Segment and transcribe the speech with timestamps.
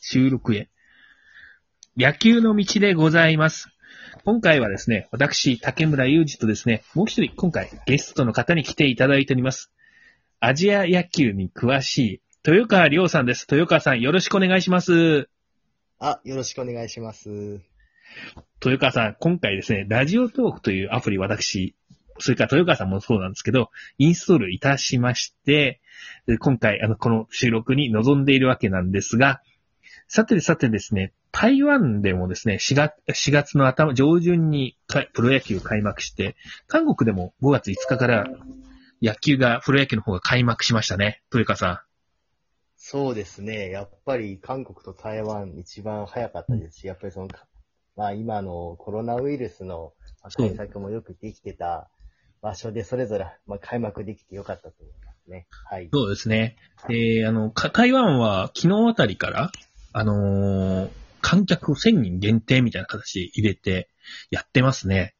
[0.00, 0.68] 収録へ。
[1.96, 3.68] 野球の道でございます。
[4.24, 9.72] 今回はですね、私、竹村雄二とですね、もう一人、今回、ゲストの方に来ていただいております。
[10.38, 13.46] アジア野球に詳しい、豊川亮さんです。
[13.50, 15.28] 豊川さん、よろしくお願いします。
[15.98, 17.60] あ、よろしくお願いします。
[18.64, 21.74] 豊川さん、今回ですね、ラジオトークというアプリ、私、
[22.20, 25.80] それから豊川さんもそうなんですけど、インストールいたしまして、
[26.26, 29.40] で今回、あの、この収録に臨んでいるわけなんですが、
[30.10, 36.34] さてさてですね、台湾でもですね、4月 ,4 月の頭、上旬にかプロ野球開幕して、
[36.66, 38.24] 韓国でも5月5日から
[39.02, 41.22] 野球が、プロ野球の方が開幕しましたね。
[41.30, 41.84] 豊川さ
[42.78, 43.68] そうですね。
[43.68, 47.28] やっぱり韓国と台湾一番早かったですし、やっぱりその、
[47.94, 51.90] まあ今のコロナウイルスのまあ対策もよくできてた
[52.40, 55.46] 場所でそれぞれまあ開幕できてよかったと思いますね。
[55.66, 55.90] はいん。。
[55.92, 56.56] そうですね。
[56.88, 59.52] えー、あの、か台湾は昨日あたりから、
[59.98, 63.90] あのー観客を1000人限定みたいな形で入れて
[64.30, 65.16] やってますね。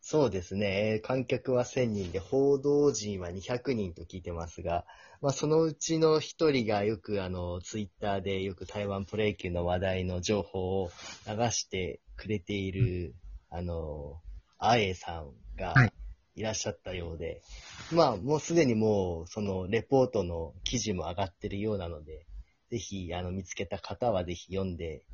[0.00, 0.94] そうですね。
[0.94, 4.84] えー観客は1000人で、報道陣は200人と聞いてますが、
[5.20, 10.90] まあそのうちの一人がよくあの、ツイッターでよく台湾プロ野球の話題の情報を
[11.26, 13.14] 流してくれている、
[13.50, 14.20] あの、
[14.58, 15.92] あえさんがはい
[16.36, 17.42] いらっしゃったようで、
[17.90, 22.27] まあもうすでにもうそのレポートの記事も上がってるようなので、
[22.70, 25.04] ぜひあの見つけた方はぜひ読んで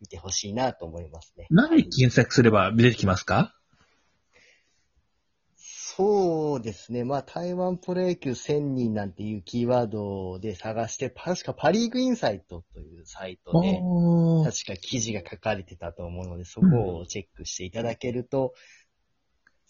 [0.00, 1.46] みてほしいなと思いますね。
[1.50, 3.54] 何で検索すれば出てきますか？
[5.58, 7.04] そうですね。
[7.04, 13.80] まあ、台湾プロ野球1000人なんていうキーワードで探して、確かパリーグインサイトというサイトで、
[14.44, 18.52] 確か記事が書かれてたと思うので、そこをチェックしていただけると、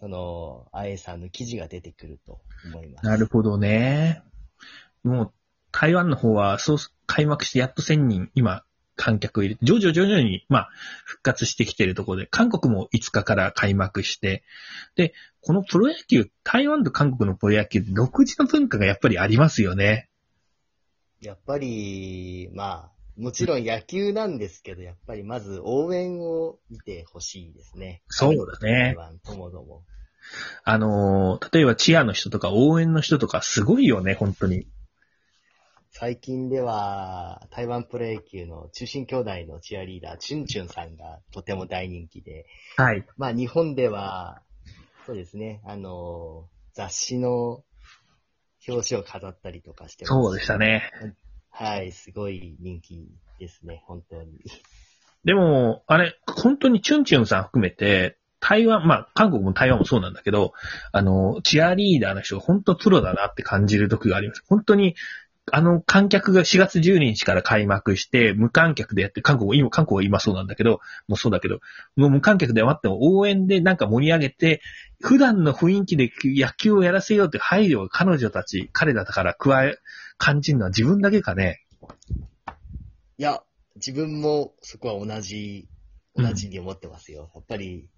[0.01, 2.41] その、あえさんの記事が出てくると
[2.73, 3.07] 思います。
[3.07, 4.23] なるほどね。
[5.05, 5.33] もう、
[5.73, 8.65] 台湾の方は、そう、開幕してやっと1000人、今、
[8.97, 10.71] 観客を入れて、徐々徐々に、まあ、
[11.05, 14.43] 復活してきているところで、韓国も5日から開幕して、
[14.97, 20.09] で、このプロ野球、台湾と韓国のプロ野球独自の文化がやっぱりありますよね。
[21.21, 28.03] やっぱり、まあ、もちろん野球なんですけど、やっぱりまず応援を見てほしいですね。
[28.09, 29.85] そうだね台湾ともども。
[30.65, 34.67] あのー例えばチアの人とか応援の人とかすごいよね、本当に。
[35.99, 42.45] 最近では、台湾プロ野球の中心兄弟のチアリーダー、チュンチュンさんがとても大人気で、
[42.77, 43.07] はい。
[43.17, 44.43] まあ日本では、
[45.07, 47.65] そうですね、あの、雑誌の
[48.69, 50.83] 表紙を飾ったりとかしてますそうでしたね。
[51.49, 53.09] はい、すごい人気
[53.41, 54.39] ですね、本当に。
[55.25, 60.53] でも、あれ、本当にチュンチュンさん含めて、台湾、まあ、韓国も台湾もそうなんだけど、
[60.93, 64.45] あの、チアリーダーの人が本当プロだなって感じる時があります。
[64.47, 64.95] 本当に、
[65.53, 71.61] あの、観客が4月12日から開幕して、無観客でやって、韓国今、韓国は今そうなんだけど、もうそうだけど、
[71.95, 74.61] もう無観客で待っても応援でなんか盛り上げて、
[75.01, 79.79] 普段の雰囲気で野球をやらせようって配慮を彼女たち、彼らだから加え、
[80.19, 81.65] 感じるのは自分だけかね。
[83.19, 83.43] いや、
[83.77, 85.69] 自分もそこは同じ、
[86.17, 87.31] 同じに思ってますよ。
[87.35, 87.89] やっぱり、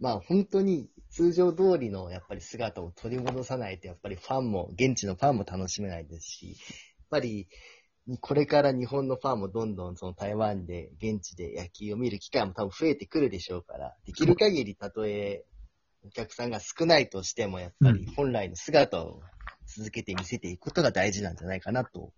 [0.00, 6.56] まあ本当に通常通りのやっぱり姿を取り戻さないと、やっぱりファンも、現地のファンも楽しめないですし、やっ
[7.10, 7.48] ぱり、
[8.20, 15.44] これから日本のファンもどんどんその台湾で、現地で野球を見る機会も多分増えてくるでしょうから、できる限りたとえ
[16.06, 19.22] お客さんが少ないとしても、やっぱり本来の姿を
[19.66, 22.12] 続けて見せていくことが大事なんじゃないかなと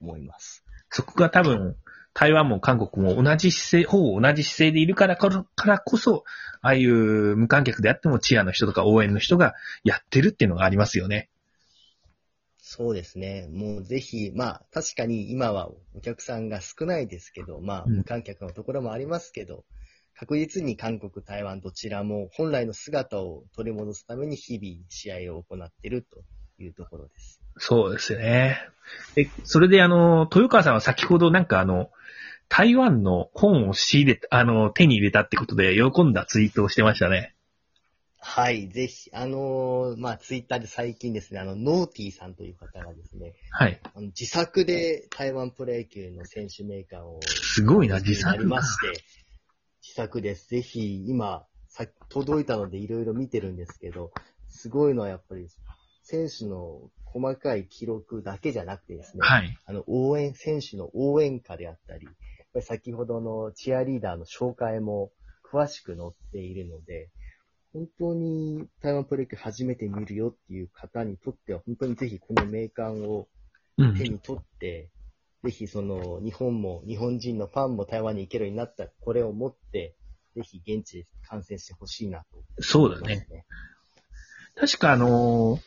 [0.00, 0.64] 思います。
[0.90, 1.76] そこが多分、
[2.14, 6.24] 台湾も韓国も同じ姿勢、ほぼ同じ姿勢でいるからこそからこそ、
[6.62, 11.28] ああいう無観客であってもチアの人とか応援の人がやってるっていうのがありますよね。
[12.58, 13.48] そうですね。
[13.52, 19.64] もうぜひ、まあ確かに今はお客さんが少ないですけど、まあうん無観客のところもありますけど、
[20.16, 26.22] 確実に韓国、台湾どちらも本来の姿を取り戻すために日々試合を行っていると
[26.62, 27.40] いうところです。
[27.58, 28.58] そうですよね。
[29.14, 31.90] で、それであの、豊川さんは先ほどなんかあの、
[32.56, 37.34] 台湾の本を仕入れた、あの、手に入れたってことで喜んだツイートをしてましたね。
[38.20, 43.80] はい、ぜひ、あのーまあツイッターで最近ですね、あの、ノーティーさんという方がですね、はい。
[43.82, 48.44] あの自作で台湾プロ野球の選手名鑑をすごいな、自作か。
[48.44, 49.02] まして、
[49.82, 50.48] 自作です。
[50.48, 54.12] ぜひ、今、さ届いたのでいろいろ見てるんですけど、
[54.46, 55.48] すごいのはやっぱり、
[56.04, 59.58] 選手の細かい記録だけじゃなくてですね、はい。
[59.66, 62.06] あの、応援、選手の応援歌であったり、
[62.54, 65.10] ぱり先ほどのチアリーダーの紹介も
[65.44, 67.10] 詳しく載っているので、
[67.72, 73.28] 本当に台湾プロ野球初めて見るよっていう方にとっては、本当にぜひこの名鑑を
[73.76, 74.08] うん手。
[74.08, 74.88] に取って、
[75.42, 79.96] ぜひその日本も、日本人のファンも台湾に行けるようになったこれを持って、
[80.36, 83.26] ぜひ現地で観戦してほしいなと、そうだね。。
[84.54, 85.60] 確かあのー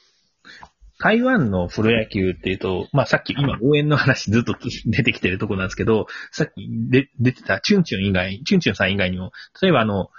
[1.00, 4.56] 台湾のプロ野球っていうと、まあさっき今応援の話ずっと
[4.86, 10.10] 出てきてるところなんですけど、さっきで出てたチュンチュン以外、チュンチュンさん以外にも、例えばあの、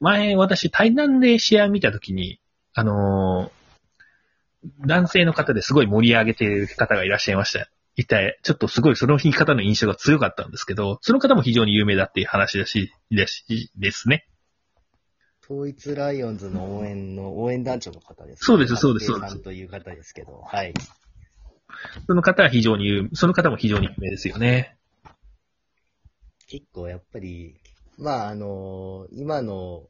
[0.00, 2.40] 前私対談で試合見たときに、
[2.72, 3.64] あのー
[4.86, 7.68] 男性の方ですごい盛り上げてる方がいらっしゃいました。
[7.96, 13.44] いて、ちょっとすごいその日方の印象が強かったんですけど、その方も非常に有名だっていう話だし、です
[13.78, 14.26] ですね。
[15.44, 20.72] 統一ライオンズの応援の、応援団長の方です、そうですそうです松井さんという方ですけど、はい。
[22.06, 24.78] その方は非常に有、その方も非常に有名ですよね。
[26.46, 27.56] 結構やっぱり、
[27.98, 29.88] まああの今の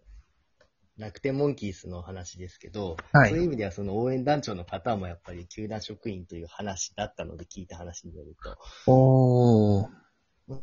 [0.99, 9.89] 楽天モンキースの話ですけど、はいそういう意味ではその応援団長の方もやっぱり球団職員という話だったので聞いた話によると、おー。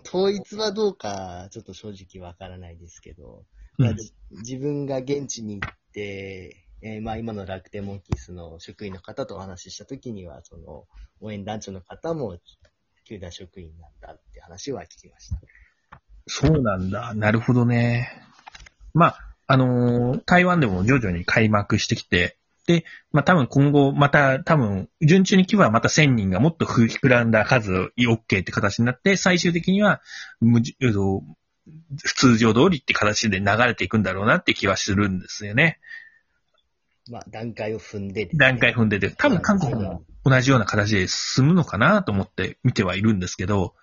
[0.06, 3.46] 統一はどうかちょっと正直わからないですけど、
[3.80, 10.86] うんまあじ自分が現地に行って、えーまあ今の楽天モンキースの職員の方とお話ししたときには、その
[11.20, 12.38] 応援団長の方も
[13.06, 15.38] 球団職員なんだって話は聞きました。
[16.28, 17.14] そうなんだ。
[17.14, 18.10] なるほどね。
[18.94, 30.02] まあ、あのー台湾でも徐々に開幕してきて、で、まあ多分今後、また多分、順調に規模はまた1000人がもっと膨らんだ数 OK って形になって、最終的には、
[30.40, 30.62] 無
[32.16, 35.80] 通常通りって形で流れていくんだろうなって気はするんですよね。
[37.10, 43.76] まあ段階を踏んでね、段階踏んでて、多分韓国も同じような形で進むのかなと思って見てはいるんですけど、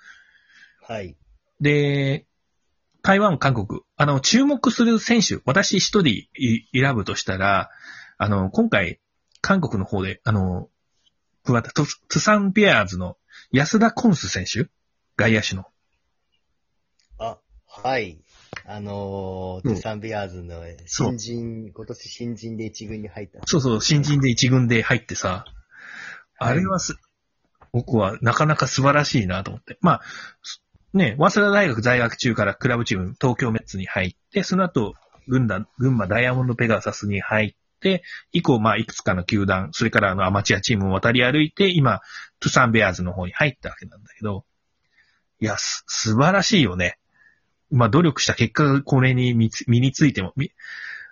[0.83, 1.17] はい。
[1.61, 2.27] で、
[3.03, 7.71] 台湾、韓国、あの、注目する選手、私一人い選ぶとしたら、
[8.17, 9.01] あの、今回、
[9.41, 10.69] 韓国の方で、あの、
[11.45, 11.85] 加わったト
[12.21, 13.17] サンビアーズの
[13.53, 14.69] 安田コンス選手
[15.17, 15.65] 外野手の。
[17.83, 18.19] あ、はい。
[18.65, 23.41] あのー、うんトゥサンビアーズの新人、今年新人で一軍に入った。
[23.47, 25.59] そうそう、新人で一軍で入ってさ、はい
[26.41, 26.95] あれはす、
[27.73, 29.77] 僕はなかなか素晴らしいなと思って。
[29.81, 30.01] まあ、
[30.43, 30.63] す
[30.95, 34.95] ね、早稲田大学在学中からクラブチーム、東京メッツに入って、その後、
[35.27, 38.03] 群馬、群馬ダイヤモンドペガサスに入って、
[38.33, 42.01] 以降、まあ、いくつかの球団、それからあのアマチュアチームを渡り歩いて、今、
[42.41, 44.45] トゥサンベアーズの方に入ったわけなんだけど、
[45.41, 46.98] いや、す、素晴らしいよね。
[47.70, 50.53] まあ、努力した結果がこれに身つ身についても、み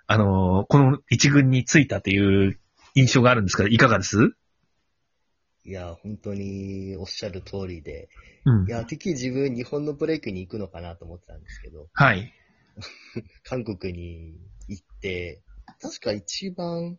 [0.07, 2.59] あのーこの一軍についたという
[2.95, 4.33] 印象があるんですけど、いかがです？
[5.63, 8.09] いや、本当におっしゃる通りで。
[8.45, 8.71] うんい。
[8.71, 12.33] や、てっきり自分日本のブレイクに行くのかなと思ってたんですけど、はい。
[13.43, 14.37] 韓国に
[14.67, 15.41] 行って、
[15.81, 16.97] 確か一番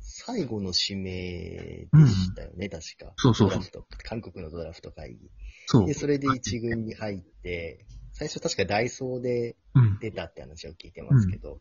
[0.00, 3.14] 最後の指名でしたよね、確か。
[3.16, 3.86] そうそうそう。
[4.04, 5.30] 韓国のドラフト会議。
[5.66, 5.94] そうで、。
[5.94, 9.98] それで一軍に入って、最初確かダイソーでうん。
[10.00, 11.60] 出たって話を聞いてますけど、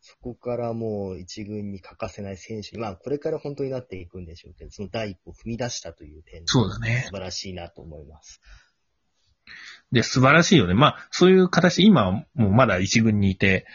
[0.00, 7.16] そこからもう一軍に欠かせない選手に、まあこれから本当になっていくんでしょうけど、その第一歩踏み出したという点でそうだね素。
[7.16, 8.40] 晴らしいなと思います。
[9.92, 10.74] で、素晴らしいよね。
[10.74, 13.66] まあ、そういう形、今はもうまだ一軍にいて、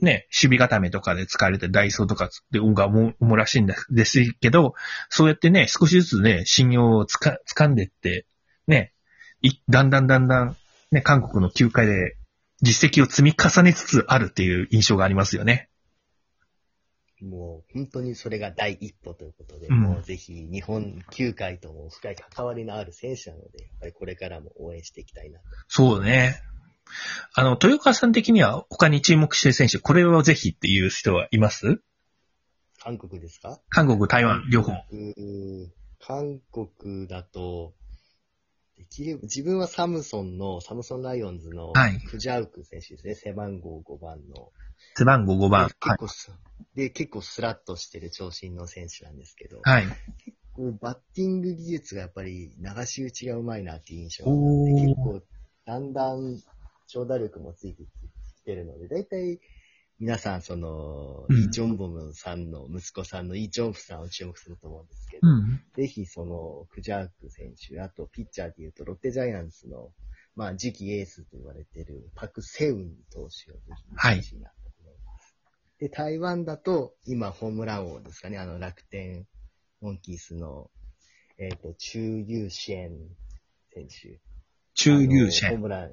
[0.00, 4.74] ね、守備固めとかで使われてダイソーとかで音が思うらしいんですですけど、
[5.08, 8.26] そうやってね、少しずつね、信用をつか、掴んでって、
[8.66, 8.92] ね、
[9.42, 10.56] いだんだんだんだん、
[10.90, 12.16] ね、韓国の球界で
[12.62, 15.68] 実績を積み重ねつつあるっていう印象がありますよね。
[17.20, 25.44] もう本当にそれが第一歩ということで、うんもうぜひ日本球界とも深い関わりのある選手なので、やっぱりこれからも応援していきたいなと。
[25.66, 26.40] そうね。
[27.34, 31.82] あの、豊川さん的には他に注目してる選手、これをぜひっていう人はいます？
[32.80, 33.60] 韓国ですか？
[33.68, 34.72] 韓国、台湾、両方。
[35.98, 37.74] 韓国だと、
[38.78, 44.52] できれば、自分はサムソンの、サムソンライオンズのはい、クジャウク選手ですね、背番号5番の。
[44.96, 45.68] 背番号5番。
[45.68, 46.32] で結構す、
[46.76, 49.86] で、結構スラッとしてる長身の選手なんですけど、はい。
[50.52, 55.22] こうバッティング技術がやっぱり流し打ちがうまいなっていう印象があっておー結構、
[55.64, 56.40] だんだん
[56.86, 59.40] 長打力もついてきてるので、だいたい
[60.00, 65.60] 皆さん、その、うんイ・ジョンボムさんの息子さんのイ・ジョンフさんを注目すると思うんですけど、うん。
[65.74, 69.90] ぜひその、クジャーク選手、あとピッチャーで言うと、ロッテジャイアンツの、
[70.36, 73.30] まあ、次期エースと言われているパク・セウン投手をぜ
[73.76, 75.36] ひ見てほしいなと思います。
[75.80, 79.26] で、台湾だと、今、ホームラン王ですかね、あの、楽天、
[79.80, 80.70] モンキースの、
[81.38, 82.92] えっ、と、中優支援
[83.74, 84.20] 選手。
[84.74, 85.56] 中優あのホー先。
[85.56, 85.90] ムラン、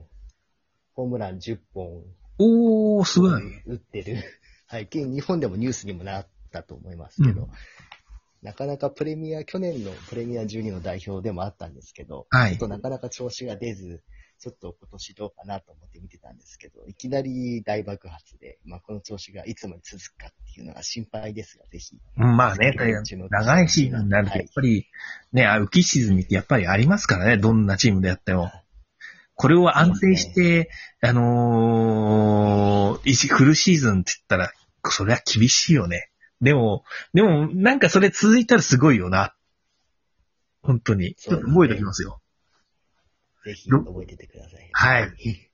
[0.93, 2.03] ホームラン10本
[2.37, 3.61] おー、すごい。
[3.65, 4.23] 打ってる。
[4.67, 4.83] はい。
[4.83, 7.49] 現日本でもニュースにもなったと思いますけど、うん
[8.45, 14.03] なかなかプレミア、去年のプレミア12の代表でもあったんですけど、はいちょっとなかなか調子が出ず、
[14.39, 21.97] ちょっと今年どうかなと思って見てたんですけど、いきなり大爆発で、まあこの調子がいつまで続くかっていうのが心配ですが、ぜひ。
[22.17, 22.71] うんまあね、
[23.31, 24.85] 長いシーズンになると、やっぱり、
[25.33, 28.51] ね、あ浮き沈みってやっぱりありますからね、どんなチームでやっても。
[29.35, 30.69] これを安定して、
[31.01, 34.51] あのー、一フルシーズンって言ったら、
[34.89, 36.09] それは厳しいよね。
[36.41, 39.35] でも、でも、なんかそれ続いたらすごいよな。
[40.61, 41.15] 本当に。
[41.15, 42.21] ちょっと覚えておきますよ。
[43.45, 44.69] ぜひ覚えててください。
[44.71, 45.51] はい。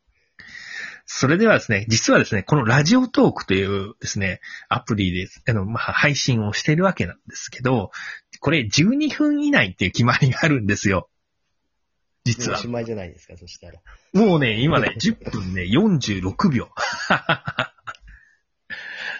[1.05, 7.91] それではですね、実はですね、このラジオトークというですね、アプリで、あの、まあ、配信をしているわけなんですけど、
[8.39, 11.09] これ12分以内っていう決まりがあるんですよ。
[12.23, 12.67] 実はもうおし。
[12.67, 13.79] まいじゃないですか、そしたら。
[14.13, 16.69] もうね、今ね、 10分ね、46秒。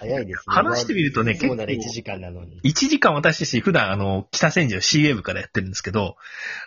[0.00, 0.54] 早いですね。
[0.54, 2.60] 話してみるとね1結構時間なのに。
[2.62, 6.16] 1時間私たち普段あの、北千住の CA 部からやってるんですけど、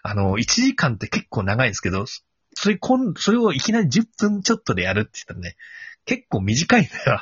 [0.04, 2.06] あの、1時間って結構長いんですけど、
[2.54, 5.58] それ、こん、それをいきなり10分ちょっとでやるって言ったらね、
[6.06, 7.20] 結構短いんだよ。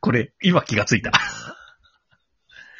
[0.00, 1.12] これ、今気がついた。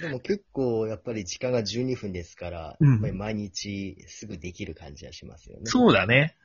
[0.00, 5.62] でも結構やっぱり時間が12分ですから、うんやっぱり毎日すぐできる感じはしますよね。
[5.66, 6.36] そうだね。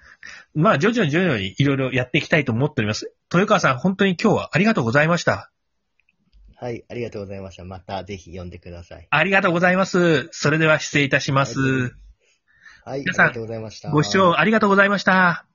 [0.54, 3.14] まあ、徐々に徐々にいろいろやっていきたいと思っております。
[3.32, 5.52] 豊川さん、本当に今日はありがとうございました。
[6.56, 7.66] はい、ありがとうございました。
[7.66, 9.08] またぜひ読んでください。
[9.10, 10.30] ありがとうございます。
[10.32, 11.60] それでは失礼いたします。
[11.60, 11.92] はい、
[12.86, 13.90] あり皆さんがとうございました。
[13.90, 15.51] ご視聴ありがとうございました。